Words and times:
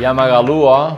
E 0.00 0.04
a 0.06 0.14
Magalu, 0.14 0.62
ó, 0.62 0.96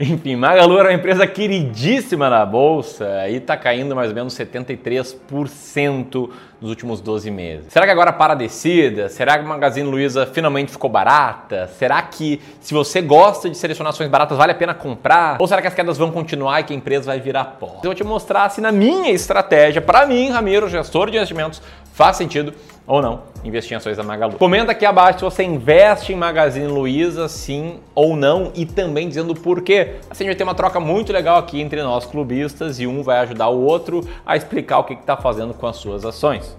Enfim, 0.00 0.34
Magalu 0.34 0.78
era 0.78 0.88
uma 0.88 0.94
empresa 0.94 1.26
queridíssima 1.26 2.30
na 2.30 2.44
bolsa 2.46 3.28
e 3.28 3.36
está 3.36 3.54
caindo 3.54 3.94
mais 3.94 4.08
ou 4.08 4.14
menos 4.14 4.34
73% 4.34 6.30
nos 6.58 6.70
últimos 6.70 7.02
12 7.02 7.30
meses. 7.30 7.66
Será 7.70 7.84
que 7.84 7.92
agora 7.92 8.14
para 8.14 8.32
a 8.32 8.36
descida? 8.36 9.10
Será 9.10 9.38
que 9.38 9.44
a 9.44 9.46
Magazine 9.46 9.86
Luiza 9.86 10.24
finalmente 10.24 10.72
ficou 10.72 10.88
barata? 10.88 11.66
Será 11.78 12.00
que 12.00 12.40
se 12.58 12.72
você 12.72 13.02
gosta 13.02 13.50
de 13.50 13.58
selecionar 13.58 13.92
ações 13.92 14.08
baratas 14.08 14.38
vale 14.38 14.52
a 14.52 14.54
pena 14.54 14.72
comprar? 14.72 15.36
Ou 15.38 15.46
será 15.46 15.60
que 15.60 15.68
as 15.68 15.74
quedas 15.74 15.98
vão 15.98 16.10
continuar 16.10 16.60
e 16.60 16.64
que 16.64 16.72
a 16.72 16.76
empresa 16.76 17.04
vai 17.04 17.20
virar 17.20 17.44
pó? 17.60 17.80
Eu 17.82 17.90
vou 17.90 17.94
te 17.94 18.04
mostrar 18.04 18.48
se 18.48 18.62
na 18.62 18.72
minha 18.72 19.10
estratégia, 19.10 19.82
para 19.82 20.06
mim, 20.06 20.30
Ramiro, 20.30 20.66
gestor 20.66 21.10
de 21.10 21.18
investimentos, 21.18 21.60
faz 21.92 22.16
sentido 22.16 22.54
ou 22.86 23.02
não 23.02 23.22
investir 23.44 23.72
em 23.72 23.76
ações 23.76 23.96
da 23.96 24.02
Magalu. 24.02 24.34
Comenta 24.34 24.72
aqui 24.72 24.84
abaixo 24.84 25.18
se 25.20 25.24
você 25.24 25.42
investe 25.42 26.12
em 26.12 26.16
Magazine 26.16 26.66
Luiza, 26.66 27.28
sim 27.28 27.78
ou 27.94 28.16
não, 28.16 28.50
e 28.54 28.66
também 28.66 29.08
dizendo 29.08 29.34
por 29.34 29.62
quê. 29.62 29.96
Assim 30.10 30.24
a 30.24 30.26
gente 30.26 30.28
vai 30.28 30.36
ter 30.36 30.44
uma 30.44 30.54
troca 30.54 30.80
muito 30.80 31.12
legal 31.12 31.38
aqui 31.38 31.60
entre 31.60 31.82
nós 31.82 32.04
clubistas 32.06 32.80
e 32.80 32.86
um 32.86 33.02
vai 33.02 33.18
ajudar 33.18 33.48
o 33.48 33.62
outro 33.62 34.06
a 34.24 34.36
explicar 34.36 34.78
o 34.78 34.84
que 34.84 34.94
está 34.94 35.16
fazendo 35.16 35.54
com 35.54 35.66
as 35.66 35.76
suas 35.76 36.04
ações. 36.04 36.56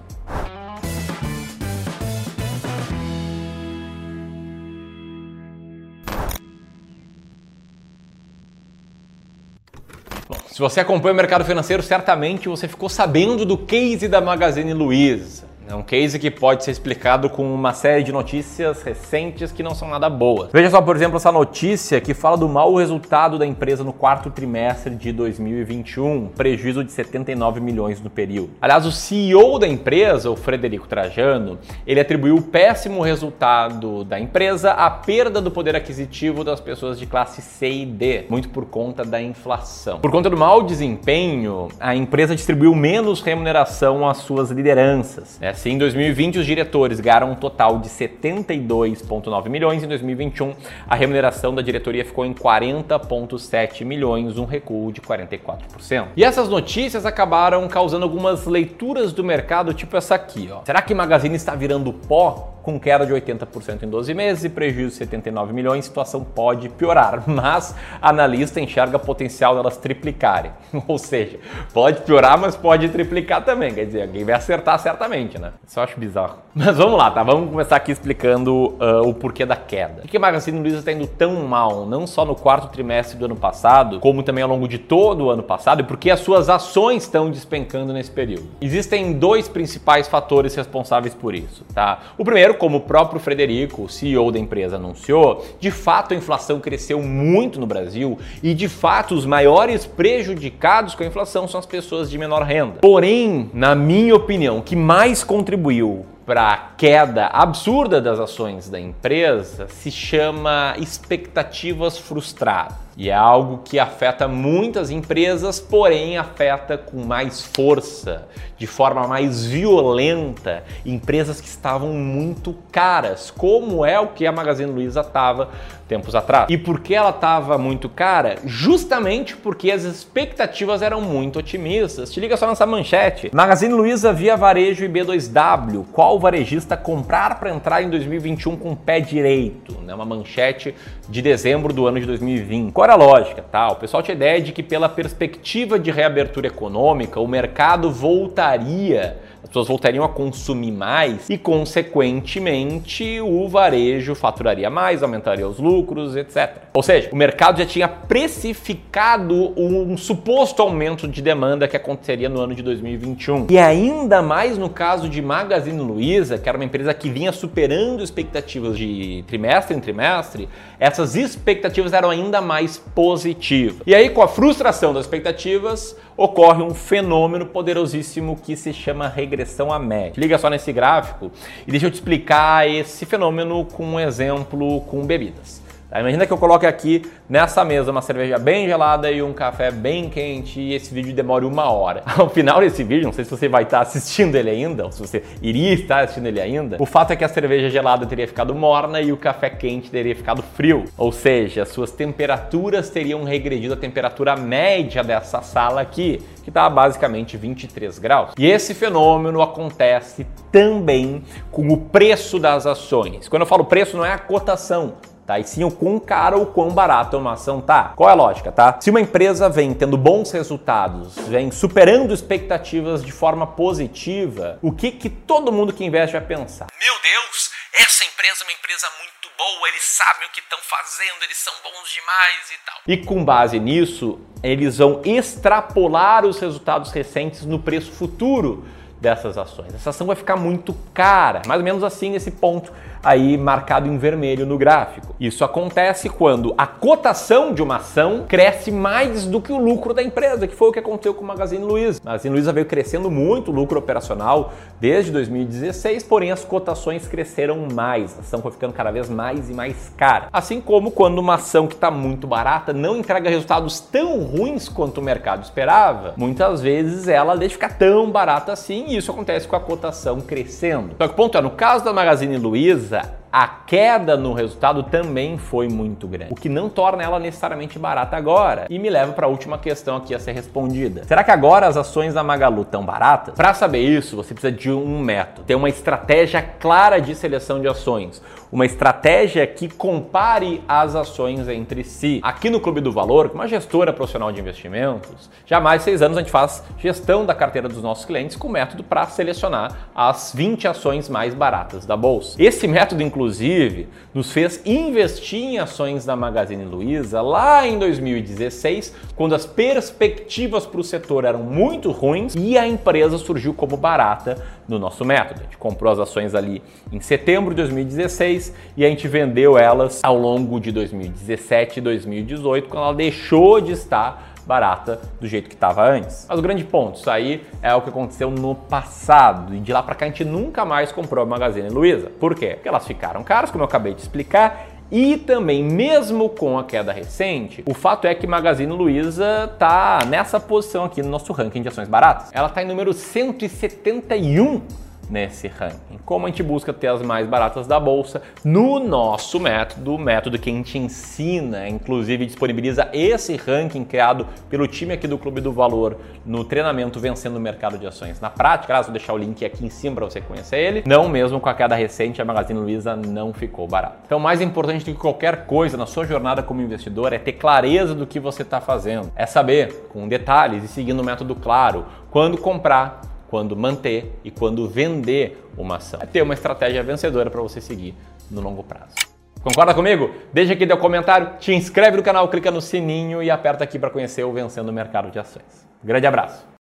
Se 10.48 10.60
você 10.60 10.80
acompanha 10.80 11.14
o 11.14 11.16
mercado 11.16 11.46
financeiro, 11.46 11.84
certamente 11.84 12.50
você 12.50 12.68
ficou 12.68 12.90
sabendo 12.90 13.46
do 13.46 13.60
case 13.60 14.08
da 14.08 14.20
Magazine 14.20 14.74
Luiza. 14.74 15.46
É 15.70 15.76
um 15.76 15.84
case 15.84 16.18
que 16.18 16.32
pode 16.32 16.64
ser 16.64 16.72
explicado 16.72 17.30
com 17.30 17.54
uma 17.54 17.74
série 17.74 18.02
de 18.02 18.14
notícias 18.14 18.82
recentes 18.84 19.52
que 19.52 19.62
não 19.62 19.76
são 19.76 19.90
nada 19.90 20.10
boas. 20.10 20.50
Veja 20.54 20.70
só, 20.70 20.82
por 20.82 20.96
exemplo, 20.96 21.18
essa 21.18 21.30
notícia 21.30 22.00
que 22.00 22.14
fala 22.14 22.38
do 22.38 22.48
mau 22.48 22.76
resultado 22.76 23.38
da 23.38 23.46
empresa 23.46 23.84
no 23.84 23.92
quarto 23.92 24.32
trimestre 24.32 24.96
de 24.96 25.12
2021, 25.12 26.30
prejuízo 26.30 26.86
de 26.86 26.92
79 26.94 27.60
milhões 27.60 28.00
no 28.00 28.10
período. 28.10 28.52
Aliás, 28.62 28.86
o 28.86 28.94
CEO 28.94 29.60
da 29.60 29.68
empresa, 29.68 30.32
o 30.32 30.38
Frederico 30.38 30.88
Trajano, 30.88 31.60
ele 31.86 32.00
atribuiu 32.00 32.38
o 32.38 32.42
péssimo 32.42 33.02
resultado 33.02 34.06
da 34.06 34.18
empresa 34.18 34.72
à 34.72 34.90
perda 34.90 35.42
do 35.42 35.52
poder 35.52 35.76
aquisitivo 35.76 36.46
das 36.46 36.62
pessoas 36.62 36.98
de 36.98 37.06
classe 37.06 37.42
C 37.42 37.70
e 37.70 37.86
D, 37.86 38.26
muito 38.30 38.48
por 38.50 38.68
conta 38.68 39.04
da 39.04 39.22
inflação. 39.22 40.00
Por 40.00 40.12
conta 40.12 40.30
do 40.30 40.38
mau 40.38 40.64
desempenho, 40.64 41.68
a 41.78 41.94
empresa 41.94 42.34
distribuiu 42.34 42.74
menos 42.74 43.22
remuneração 43.22 44.08
às 44.08 44.20
suas 44.20 44.50
lideranças. 44.50 45.38
Né? 45.42 45.57
Assim, 45.58 45.72
em 45.72 45.78
2020, 45.80 46.38
os 46.38 46.46
diretores 46.46 47.00
ganharam 47.00 47.32
um 47.32 47.36
total 47.36 47.80
de 47.80 47.90
72,9 47.90 49.50
milhões. 49.50 49.84
Em 49.84 49.88
2021, 49.88 50.54
a 50.88 50.96
remuneração 50.96 51.54
da 51.54 51.64
diretoria 51.64 52.06
ficou 52.06 52.24
em 52.28 52.32
40,7 52.32 53.84
milhões, 53.84 54.38
um 54.38 54.46
recuo 54.46 54.92
de 54.94 55.02
44%. 55.02 56.10
E 56.16 56.24
essas 56.24 56.48
notícias 56.48 57.08
acabaram 57.08 57.68
causando 57.68 58.04
algumas 58.04 58.46
leituras 58.46 59.12
do 59.12 59.24
mercado, 59.24 59.74
tipo 59.74 59.98
essa 59.98 60.14
aqui. 60.14 60.48
Ó. 60.52 60.64
Será 60.64 60.80
que 60.80 60.94
Magazine 60.94 61.36
está 61.36 61.56
virando 61.56 61.92
pó? 61.92 62.54
com 62.68 62.78
queda 62.78 63.06
de 63.06 63.14
80% 63.14 63.84
em 63.84 63.90
12 63.90 64.14
meses 64.14 64.44
e 64.44 64.50
prejuízo 64.50 64.90
de 64.90 64.96
79 64.96 65.54
milhões, 65.54 65.86
a 65.86 65.88
situação 65.88 66.22
pode 66.22 66.68
piorar, 66.68 67.24
mas 67.26 67.74
analista 68.02 68.60
enxerga 68.60 69.00
potencial 69.00 69.56
delas 69.56 69.78
triplicarem. 69.78 70.52
Ou 70.86 70.98
seja, 70.98 71.40
pode 71.74 72.02
piorar, 72.02 72.38
mas 72.38 72.58
pode 72.58 72.90
triplicar 72.90 73.46
também. 73.46 73.74
Quer 73.74 73.86
dizer, 73.86 74.02
alguém 74.02 74.26
vai 74.26 74.36
acertar 74.36 74.78
certamente, 74.80 75.40
né? 75.40 75.47
Isso 75.66 75.80
eu 75.80 75.84
acho 75.84 76.00
bizarro. 76.00 76.38
Mas 76.56 76.78
vamos 76.78 76.98
lá, 76.98 77.12
tá? 77.12 77.24
Vamos 77.24 77.50
começar 77.50 77.76
aqui 77.76 77.92
explicando 77.92 78.76
uh, 78.80 79.08
o 79.08 79.14
porquê 79.14 79.46
da 79.46 79.56
queda. 79.56 80.02
Por 80.02 80.10
que 80.10 80.18
a 80.18 80.20
Magazine 80.20 80.60
Luiza 80.60 80.80
está 80.80 80.92
indo 80.92 81.08
tão 81.08 81.34
mal, 81.46 81.86
não 81.86 82.08
só 82.08 82.26
no 82.26 82.36
quarto 82.36 82.70
trimestre 82.70 83.18
do 83.18 83.26
ano 83.26 83.36
passado, 83.36 84.00
como 84.00 84.24
também 84.24 84.44
ao 84.44 84.50
longo 84.50 84.68
de 84.68 84.78
todo 84.78 85.26
o 85.26 85.30
ano 85.30 85.44
passado, 85.44 85.82
e 85.82 85.84
por 85.84 85.98
que 85.98 86.10
as 86.10 86.20
suas 86.20 86.50
ações 86.50 87.04
estão 87.04 87.30
despencando 87.30 87.94
nesse 87.94 88.12
período? 88.12 88.48
Existem 88.62 89.14
dois 89.14 89.48
principais 89.48 90.08
fatores 90.08 90.56
responsáveis 90.56 91.14
por 91.14 91.36
isso, 91.36 91.64
tá? 91.74 92.00
O 92.18 92.26
primeiro, 92.26 92.56
como 92.56 92.78
o 92.78 92.82
próprio 92.82 93.20
Frederico, 93.20 93.84
o 93.84 93.90
CEO 93.90 94.32
da 94.32 94.40
empresa, 94.40 94.78
anunciou, 94.78 95.46
de 95.60 95.72
fato 95.72 96.14
a 96.14 96.18
inflação 96.18 96.60
cresceu 96.60 97.02
muito 97.02 97.60
no 97.60 97.68
Brasil 97.68 98.18
e 98.42 98.54
de 98.54 98.68
fato 98.68 99.14
os 99.14 99.26
maiores 99.26 99.86
prejudicados 99.86 100.96
com 100.96 101.04
a 101.04 101.06
inflação 101.06 101.48
são 101.48 101.60
as 101.60 101.66
pessoas 101.66 102.10
de 102.10 102.18
menor 102.18 102.44
renda. 102.44 102.80
Porém, 102.82 103.50
na 103.54 103.76
minha 103.76 104.16
opinião, 104.16 104.60
o 104.60 104.62
que 104.62 104.76
mais 104.76 105.24
contribuiu 105.38 106.06
para 106.28 106.52
a 106.52 106.58
queda 106.58 107.28
absurda 107.28 108.02
das 108.02 108.20
ações 108.20 108.68
da 108.68 108.78
empresa 108.78 109.70
se 109.70 109.90
chama 109.90 110.76
expectativas 110.78 111.98
frustradas. 111.98 112.76
E 112.98 113.12
é 113.12 113.14
algo 113.14 113.60
que 113.64 113.78
afeta 113.78 114.28
muitas 114.28 114.90
empresas, 114.90 115.60
porém 115.60 116.18
afeta 116.18 116.80
com 116.80 117.06
mais 117.06 117.44
força, 117.44 118.28
de 118.58 118.66
forma 118.66 119.08
mais 119.08 119.46
violenta, 119.46 120.64
empresas 120.84 121.40
que 121.40 121.48
estavam 121.48 121.94
muito 121.94 122.56
caras, 122.72 123.30
como 123.30 123.86
é 123.86 124.00
o 124.00 124.08
que 124.08 124.26
a 124.26 124.32
Magazine 124.32 124.72
Luiza 124.72 125.02
estava 125.02 125.52
tempos 125.88 126.16
atrás. 126.16 126.48
E 126.50 126.58
por 126.58 126.80
que 126.80 126.96
ela 126.96 127.12
estava 127.12 127.56
muito 127.58 127.88
cara? 127.88 128.38
Justamente 128.44 129.36
porque 129.38 129.72
as 129.72 129.84
expectativas 129.84 130.82
eram 130.82 131.00
muito 131.00 131.38
otimistas. 131.38 132.12
Te 132.12 132.20
liga 132.20 132.36
só 132.36 132.48
nessa 132.48 132.66
manchete. 132.66 133.30
Magazine 133.32 133.74
Luiza 133.74 134.12
via 134.12 134.36
varejo 134.36 134.84
e 134.84 134.90
B2W. 134.90 135.86
Qual 135.92 136.17
varejista 136.20 136.76
comprar 136.76 137.40
para 137.40 137.50
entrar 137.50 137.82
em 137.82 137.90
2021 137.90 138.56
com 138.56 138.72
o 138.72 138.76
pé 138.76 139.00
direito? 139.00 139.80
Né? 139.82 139.94
Uma 139.94 140.06
manchete 140.06 140.74
de 141.08 141.22
dezembro 141.22 141.74
do 141.74 141.88
ano 141.88 142.00
de 142.00 142.06
2020. 142.06 142.72
Qual 142.72 142.84
era 142.84 142.94
a 142.94 142.98
lógica? 142.98 143.42
Tá? 143.42 143.70
O 143.70 143.76
pessoal 143.76 144.04
tinha 144.04 144.16
ideia 144.16 144.42
de 144.42 144.52
que 144.52 144.64
pela 144.64 144.90
perspectiva 144.90 145.80
de 145.80 145.92
reabertura 145.92 146.48
econômica, 146.48 147.20
o 147.20 147.28
mercado 147.28 147.92
voltaria 147.92 149.18
as 149.44 149.50
pessoas 149.50 149.68
voltariam 149.68 150.04
a 150.04 150.10
consumir 150.10 150.72
mais 150.72 151.30
e, 151.30 151.38
consequentemente, 151.38 153.22
o 153.22 153.48
varejo 153.48 154.16
faturaria 154.16 154.70
mais, 154.70 155.04
aumentaria 155.04 155.48
os 155.48 155.60
lucros, 155.60 156.16
etc. 156.16 156.56
Ou 156.74 156.84
seja, 156.84 157.10
o 157.12 157.16
mercado 157.16 157.60
já 157.60 157.66
tinha 157.66 157.88
precificado 157.88 159.54
um 159.58 159.96
suposto 159.98 160.62
aumento 160.62 161.08
de 161.08 161.22
demanda 161.22 161.68
que 161.68 161.78
aconteceria 161.78 162.30
no 162.30 162.40
ano 162.40 162.54
de 162.54 162.62
2021. 162.62 163.48
E 163.50 163.58
ainda 163.58 164.22
mais 164.22 164.58
no 164.58 164.70
caso 164.70 165.10
de 165.10 165.22
Magazine 165.22 165.80
Luiza, 165.80 166.38
que 166.38 166.50
era 166.50 166.58
uma 166.58 166.66
empresa 166.66 166.94
que 166.94 167.10
vinha 167.10 167.32
superando 167.32 168.04
expectativas 168.04 168.78
de 168.78 169.24
trimestre 169.28 169.76
em 169.76 169.80
trimestre, 169.80 170.50
essas 170.80 171.16
expectativas 171.16 171.94
eram 171.94 172.10
ainda 172.10 172.42
mais 172.42 172.78
positivas. 172.78 173.82
E 173.86 173.96
aí, 173.96 174.10
com 174.10 174.22
a 174.22 174.28
frustração 174.28 174.94
das 174.94 175.06
expectativas, 175.06 175.96
ocorre 176.16 176.64
um 176.64 176.74
fenômeno 176.74 177.46
poderosíssimo 177.46 178.36
que 178.36 178.56
se 178.56 178.74
chama 178.74 179.08
regressão 179.28 179.72
à 179.72 179.78
média. 179.78 180.20
Liga 180.20 180.38
só 180.38 180.50
nesse 180.50 180.72
gráfico 180.72 181.32
e 181.68 181.72
deixa 181.72 181.88
eu 181.88 181.92
te 181.92 181.96
explicar 181.96 182.68
esse 182.68 183.06
fenômeno 183.06 183.66
com 183.66 183.86
um 183.86 184.00
exemplo 184.00 184.82
com 184.82 185.06
bebidas. 185.06 185.67
Tá? 185.98 186.02
Imagina 186.02 186.28
que 186.28 186.34
eu 186.34 186.38
coloque 186.38 186.66
aqui 186.66 187.02
nessa 187.28 187.66
mesa 187.66 187.92
uma 187.92 188.02
cerveja 188.02 188.38
bem 188.38 188.68
gelada 188.68 189.10
e 189.12 189.22
um 189.22 189.34
café 189.34 189.72
bem 189.72 190.10
quente 190.10 190.60
e 190.60 190.74
esse 190.74 190.94
vídeo 190.94 191.14
demore 191.14 191.46
uma 191.46 191.72
hora. 191.72 192.04
Ao 192.18 192.30
final 192.30 192.60
desse 192.60 192.84
vídeo, 192.84 193.06
não 193.06 193.14
sei 193.14 193.26
se 193.26 193.32
você 193.32 193.50
vai 193.50 193.64
estar 193.64 193.82
assistindo 193.82 194.36
ele 194.36 194.50
ainda, 194.50 194.86
ou 194.86 194.92
se 194.92 195.00
você 195.00 195.24
iria 195.42 195.74
estar 195.74 196.04
assistindo 196.04 196.28
ele 196.28 196.40
ainda, 196.40 196.78
o 196.80 196.86
fato 196.86 197.12
é 197.12 197.16
que 197.16 197.24
a 197.24 197.28
cerveja 197.28 197.70
gelada 197.70 198.06
teria 198.06 198.28
ficado 198.28 198.54
morna 198.54 199.02
e 199.02 199.12
o 199.12 199.18
café 199.18 199.50
quente 199.50 199.90
teria 199.90 200.16
ficado 200.16 200.42
frio. 200.42 200.86
Ou 200.98 201.12
seja, 201.12 201.66
suas 201.66 201.92
temperaturas 201.92 202.90
teriam 202.90 203.24
regredido 203.24 203.74
a 203.74 203.78
temperatura 203.78 204.36
média 204.36 205.04
dessa 205.04 205.42
sala 205.42 205.82
aqui, 205.82 206.22
que 206.44 206.50
está 206.50 206.70
basicamente 206.70 207.36
23 207.38 207.98
graus. 208.00 208.32
E 208.38 208.46
esse 208.46 208.74
fenômeno 208.74 209.42
acontece 209.42 210.28
também 210.52 211.24
com 211.52 211.68
o 211.68 211.78
preço 211.78 212.40
das 212.40 212.66
ações. 212.66 213.28
Quando 213.28 213.42
eu 213.42 213.48
falo 213.48 213.66
preço, 213.66 213.98
não 213.98 214.06
é 214.06 214.14
a 214.14 214.18
cotação, 214.18 214.94
tá? 215.28 215.38
E 215.38 215.44
sim 215.44 215.66
o 215.66 215.70
quão 215.70 216.00
caro 216.00 216.40
ou 216.40 216.46
quão 216.46 216.70
barato 216.70 217.18
uma 217.18 217.34
ação 217.34 217.62
tá. 217.62 217.92
Qual 217.96 218.10
é 218.10 218.14
a 218.14 218.16
lógica, 218.16 218.50
tá? 218.52 218.78
Se 218.80 218.90
uma 218.90 219.02
empresa 219.02 219.50
vem 219.50 219.74
tendo 219.74 219.98
bons 219.98 220.32
resultados, 220.32 221.16
vem 221.28 221.52
superando 221.52 222.14
expectativas 222.14 223.04
de 223.04 223.12
forma 223.12 223.46
positiva, 223.46 224.58
o 224.62 224.72
que 224.72 224.90
que 224.90 225.10
todo 225.10 225.52
mundo 225.52 225.74
que 225.74 225.84
investe 225.84 226.14
vai 226.14 226.26
pensar? 226.26 226.68
Meu 226.80 226.94
Deus, 227.02 227.52
essa 227.78 228.06
empresa 228.06 228.42
é 228.42 228.44
uma 228.46 228.54
empresa 228.54 228.88
muito 229.00 229.30
boa, 229.38 229.68
eles 229.68 229.84
sabem 229.84 230.28
o 230.28 230.32
que 230.32 230.40
estão 230.40 230.58
fazendo, 230.64 231.24
eles 231.24 231.38
são 231.38 231.54
bons 231.62 231.92
demais 231.92 232.52
e 232.52 232.66
tal. 232.66 232.76
E 232.88 232.98
com 232.98 233.26
base 233.26 233.60
nisso, 233.60 234.20
eles 234.42 234.78
vão 234.78 235.02
extrapolar 235.04 236.26
os 236.26 236.40
resultados 236.40 236.92
recentes 236.92 237.44
no 237.44 237.60
preço 237.60 237.92
futuro 237.92 238.66
dessas 239.00 239.38
ações. 239.38 239.74
Essa 239.74 239.92
ação 239.92 240.08
vai 240.08 240.16
ficar 240.16 240.36
muito 240.36 240.76
cara, 240.94 241.42
mais 241.48 241.60
ou 241.60 241.64
menos 241.64 241.84
assim 241.84 242.12
nesse 242.12 242.32
ponto 242.32 242.72
aí 243.04 243.38
marcado 243.38 243.88
em 243.88 243.98
vermelho 243.98 244.46
no 244.46 244.58
gráfico. 244.58 245.16
Isso 245.20 245.44
acontece 245.44 246.10
quando 246.10 246.54
a 246.58 246.68
cotação 246.68 247.54
de 247.54 247.62
uma 247.62 247.78
ação 247.78 248.26
cresce 248.28 248.72
mais 248.72 249.26
do 249.26 249.42
que 249.42 249.52
o 249.52 249.58
lucro 249.58 249.94
da 249.94 250.04
empresa, 250.04 250.48
que 250.48 250.56
foi 250.56 250.70
o 250.70 250.72
que 250.72 250.80
aconteceu 250.80 251.14
com 251.14 251.24
o 251.24 251.28
Magazine 251.28 251.64
Luiza. 251.64 252.02
A 252.04 252.10
Magazine 252.10 252.34
Luiza 252.34 252.52
veio 252.52 252.66
crescendo 252.66 253.10
muito 253.10 253.52
o 253.52 253.54
lucro 253.54 253.80
operacional 253.80 254.52
desde 254.80 255.12
2016, 255.12 256.04
porém 256.04 256.32
as 256.32 256.44
cotações 256.44 257.08
cresceram 257.08 257.68
mais, 257.74 258.18
a 258.18 258.22
ação 258.22 258.42
foi 258.42 258.52
ficando 258.52 258.74
cada 258.74 258.92
vez 258.92 259.10
mais 259.10 259.50
e 259.50 259.54
mais 259.54 259.92
cara. 259.96 260.28
Assim 260.32 260.60
como 260.60 260.92
quando 260.92 261.20
uma 261.20 261.36
ação 261.36 261.68
que 261.68 261.76
está 261.76 261.90
muito 261.90 262.28
barata 262.28 262.74
não 262.74 262.98
entrega 262.98 263.30
resultados 263.30 263.80
tão 263.80 264.20
ruins 264.24 264.68
quanto 264.68 265.00
o 265.00 265.04
mercado 265.04 265.44
esperava, 265.44 266.14
muitas 266.18 266.62
vezes 266.62 267.08
ela 267.08 267.36
deixa 267.36 267.56
ficar 267.56 267.78
tão 267.78 268.12
barata 268.12 268.52
assim 268.52 268.87
e 268.88 268.98
isso 268.98 269.12
acontece 269.12 269.48
com 269.48 269.56
a 269.56 269.60
cotação 269.60 270.22
crescendo. 270.22 270.96
Só 270.98 271.08
que 271.08 271.14
o 271.14 271.16
ponto 271.16 271.38
é, 271.38 271.42
no 271.42 271.52
caso 271.52 271.84
da 271.84 271.94
Magazine 271.94 272.38
Luiza, 272.38 273.17
a 273.32 273.48
queda 273.48 274.16
no 274.16 274.34
resultado 274.34 274.84
também 274.84 275.38
foi 275.38 275.68
muito 275.68 276.08
grande, 276.08 276.34
o 276.34 276.36
que 276.36 276.50
não 276.50 276.70
torna 276.70 277.04
ela 277.04 277.20
necessariamente 277.20 277.78
barata 277.78 278.16
agora. 278.16 278.68
E 278.70 278.80
me 278.80 278.90
leva 278.90 279.14
para 279.14 279.26
a 279.26 279.30
última 279.30 279.58
questão 279.58 279.98
aqui 279.98 280.14
a 280.14 280.20
ser 280.20 280.32
respondida. 280.32 281.04
Será 281.04 281.24
que 281.24 281.32
agora 281.32 281.68
as 281.68 281.78
ações 281.78 282.14
da 282.14 282.24
Magalu 282.24 282.62
estão 282.64 282.86
baratas? 282.86 283.36
Para 283.36 283.54
saber 283.54 283.80
isso, 283.80 284.16
você 284.16 284.34
precisa 284.34 284.52
de 284.52 284.72
um 284.72 285.00
método, 285.00 285.44
ter 285.46 285.56
uma 285.56 285.70
estratégia 285.70 286.42
clara 286.42 287.00
de 287.00 287.14
seleção 287.16 287.60
de 287.60 287.68
ações, 287.68 288.22
uma 288.52 288.66
estratégia 288.66 289.46
que 289.46 289.68
compare 289.68 290.64
as 290.68 290.96
ações 290.96 291.48
entre 291.50 291.84
si. 291.84 292.20
Aqui 292.24 292.50
no 292.50 292.60
Clube 292.60 292.82
do 292.82 292.92
Valor, 292.92 293.32
uma 293.34 293.48
gestora 293.48 293.92
profissional 293.92 294.32
de 294.32 294.40
investimentos, 294.40 295.30
já 295.46 295.58
há 295.58 295.62
mais 295.62 295.82
de 295.82 295.86
seis 295.86 296.02
anos 296.02 296.18
a 296.18 296.22
gente 296.22 296.32
faz 296.32 296.64
gestão 296.78 297.26
da 297.26 297.36
carteira 297.36 297.68
dos 297.68 297.82
nossos 297.82 298.06
clientes 298.06 298.38
com 298.38 298.48
método 298.48 298.84
para 298.84 299.06
selecionar 299.08 299.90
as 299.94 300.32
20 300.34 300.68
ações 300.68 301.10
mais 301.10 301.34
baratas 301.34 301.86
da 301.86 301.98
bolsa. 301.98 302.42
Esse 302.42 302.68
método, 302.68 303.04
inclusive, 303.04 303.17
inclusive, 303.18 303.88
nos 304.14 304.32
fez 304.32 304.62
investir 304.64 305.40
em 305.40 305.58
ações 305.58 306.06
da 306.06 306.16
Magazine 306.16 306.64
Luiza 306.64 307.20
lá 307.20 307.68
em 307.68 307.80
2016, 307.80 308.94
quando 309.16 309.34
as 309.34 309.44
perspectivas 309.44 310.68
para 310.68 310.80
o 310.80 310.84
setor 310.84 311.26
eram 311.26 311.42
muito 311.42 311.90
ruins 311.92 312.36
e 312.36 312.58
a 312.58 312.68
empresa 312.68 313.18
surgiu 313.18 313.56
como 313.56 313.76
barata 313.76 314.38
no 314.68 314.78
nosso 314.78 315.04
método. 315.04 315.40
A 315.40 315.44
gente 315.46 315.58
comprou 315.58 315.92
as 315.92 315.98
ações 315.98 316.36
ali 316.36 316.62
em 316.92 317.02
setembro 317.02 317.56
de 317.56 317.62
2016 317.64 318.54
e 318.78 318.86
a 318.86 318.90
gente 318.90 319.08
vendeu 319.08 319.58
elas 319.58 320.00
ao 320.04 320.18
longo 320.18 320.60
de 320.60 320.72
2017 320.72 321.80
e 321.80 321.82
2018, 321.82 322.70
quando 322.70 322.84
ela 322.84 322.94
deixou 322.94 323.60
de 323.60 323.72
estar 323.72 324.37
barata 324.48 325.00
do 325.20 325.28
jeito 325.28 325.50
que 325.50 325.56
estava 325.56 325.84
antes. 325.84 326.26
Mas 326.28 326.40
o 326.40 326.42
grande 326.42 326.64
ponto, 326.64 326.98
isso 326.98 327.10
aí 327.10 327.46
é 327.62 327.76
o 327.76 327.82
que 327.82 327.90
aconteceu 327.90 328.32
no 328.32 328.56
passado 328.56 329.54
e 329.54 329.60
de 329.60 329.74
lá 329.74 329.84
para 329.84 329.94
cá 329.94 330.06
a 330.06 330.08
gente 330.08 330.24
nunca 330.24 330.64
mais 330.64 330.92
comprou 330.92 331.24
a 331.24 331.28
Magazine 331.28 331.70
Luiza. 331.70 332.10
Por 332.20 332.34
quê? 332.34 332.54
Porque 332.54 332.70
elas 332.70 332.88
ficaram 332.88 333.24
caras, 333.24 333.52
como 333.52 333.64
eu 333.64 333.68
acabei 333.68 333.94
de 333.94 334.02
explicar, 334.02 334.68
e 334.90 335.18
também, 335.18 335.62
mesmo 335.62 336.30
com 336.30 336.58
a 336.58 336.64
queda 336.64 336.94
recente, 336.94 337.62
o 337.68 337.74
fato 337.74 338.08
é 338.08 338.16
que 338.16 338.26
Magazine 338.26 338.72
Luiza 338.72 339.54
tá 339.60 340.00
nessa 340.08 340.40
posição 340.40 340.86
aqui 340.86 341.02
no 341.02 341.10
nosso 341.10 341.34
ranking 341.34 341.62
de 341.62 341.68
ações 341.68 341.90
baratas. 341.90 342.30
Ela 342.32 342.48
tá 342.48 342.64
em 342.64 342.66
número 342.66 342.94
171 342.94 344.62
nesse 345.10 345.48
ranking. 345.48 345.98
Como 346.06 346.26
a 346.26 346.30
gente 346.30 346.44
busca 346.44 346.74
ter 346.74 346.88
as 346.88 347.02
mais 347.02 347.28
baratas 347.28 347.68
da 347.68 347.80
bolsa 347.80 348.22
no 348.44 348.80
nosso 348.80 349.40
método, 349.40 349.96
o 349.96 349.98
método 349.98 350.40
que 350.40 350.50
a 350.50 350.54
gente 350.54 350.78
ensina, 350.78 351.68
inclusive 351.68 352.26
disponibiliza 352.26 352.90
esse 352.94 353.36
ranking 353.36 353.84
criado 353.84 354.28
pelo 354.50 354.68
time 354.68 354.94
aqui 354.94 355.08
do 355.08 355.18
Clube 355.18 355.42
do 355.42 355.52
Valor 355.52 355.98
no 356.26 356.44
treinamento 356.44 357.00
Vencendo 357.00 357.38
o 357.38 357.40
Mercado 357.40 357.78
de 357.78 357.88
Ações. 357.88 358.20
Na 358.20 358.30
prática, 358.30 358.82
vou 358.82 358.92
deixar 358.92 359.14
o 359.14 359.18
link 359.18 359.44
aqui 359.44 359.66
em 359.66 359.70
cima 359.70 359.96
para 359.96 360.06
você 360.06 360.22
conhecer 360.22 360.58
ele. 360.58 360.84
Não 360.86 361.08
mesmo 361.08 361.40
com 361.40 361.50
a 361.50 361.54
queda 361.54 361.76
recente, 361.76 362.22
a 362.22 362.26
Magazine 362.26 362.60
Luiza 362.60 362.96
não 362.96 363.34
ficou 363.34 363.68
barata. 363.68 363.98
Então, 364.06 364.20
mais 364.20 364.42
importante 364.42 364.86
do 364.86 364.92
que 364.92 365.00
qualquer 365.00 365.46
coisa 365.46 365.78
na 365.78 365.86
sua 365.86 366.06
jornada 366.06 366.44
como 366.44 366.62
investidor 366.62 367.14
é 367.14 367.18
ter 367.18 367.34
clareza 367.34 367.96
do 367.96 368.06
que 368.06 368.20
você 368.20 368.42
está 368.42 368.60
fazendo. 368.60 369.12
É 369.16 369.26
saber, 369.26 369.88
com 369.90 370.08
detalhes 370.08 370.64
e 370.64 370.68
seguindo 370.68 371.00
o 371.00 371.04
método 371.04 371.36
claro, 371.36 371.86
quando 372.12 372.38
comprar, 372.38 373.02
quando 373.30 373.56
manter 373.56 374.20
e 374.24 374.32
quando 374.32 374.68
vender 374.68 375.44
uma 375.58 375.78
ação. 375.78 376.00
É 376.02 376.06
ter 376.06 376.22
uma 376.22 376.34
estratégia 376.34 376.82
vencedora 376.84 377.30
para 377.30 377.42
você 377.42 377.60
seguir 377.60 377.94
no 378.30 378.42
longo 378.42 378.64
prazo. 378.64 378.96
Concorda 379.44 379.74
comigo? 379.74 380.12
Deixa 380.34 380.54
aqui 380.54 380.66
teu 380.66 380.78
comentário, 380.78 381.38
te 381.40 381.54
inscreve 381.54 381.98
no 381.98 382.04
canal, 382.04 382.28
clica 382.28 382.52
no 382.52 382.62
sininho 382.62 383.22
e 383.22 383.30
aperta 383.30 383.64
aqui 383.64 383.78
para 383.78 383.90
conhecer 383.90 384.24
o 384.24 384.34
Vencendo 384.34 384.70
o 384.70 384.74
Mercado 384.74 385.12
de 385.12 385.20
Ações. 385.20 385.68
Grande 385.84 386.08
abraço! 386.08 386.48